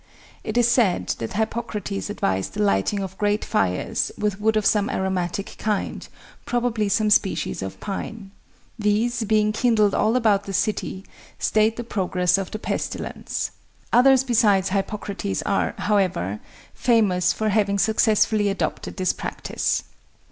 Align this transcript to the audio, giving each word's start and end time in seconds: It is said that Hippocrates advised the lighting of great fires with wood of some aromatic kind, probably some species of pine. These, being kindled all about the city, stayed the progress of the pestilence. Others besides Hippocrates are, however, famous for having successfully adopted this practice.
It 0.43 0.57
is 0.57 0.67
said 0.67 1.09
that 1.19 1.33
Hippocrates 1.33 2.09
advised 2.09 2.55
the 2.55 2.63
lighting 2.63 3.01
of 3.01 3.19
great 3.19 3.45
fires 3.45 4.11
with 4.17 4.41
wood 4.41 4.57
of 4.57 4.65
some 4.65 4.89
aromatic 4.89 5.53
kind, 5.59 6.07
probably 6.43 6.89
some 6.89 7.11
species 7.11 7.61
of 7.61 7.79
pine. 7.79 8.31
These, 8.79 9.25
being 9.25 9.51
kindled 9.51 9.93
all 9.93 10.15
about 10.15 10.45
the 10.45 10.53
city, 10.53 11.05
stayed 11.37 11.77
the 11.77 11.83
progress 11.83 12.39
of 12.39 12.49
the 12.49 12.57
pestilence. 12.57 13.51
Others 13.93 14.23
besides 14.23 14.69
Hippocrates 14.69 15.43
are, 15.43 15.75
however, 15.77 16.39
famous 16.73 17.31
for 17.31 17.49
having 17.49 17.77
successfully 17.77 18.49
adopted 18.49 18.97
this 18.97 19.13
practice. 19.13 19.83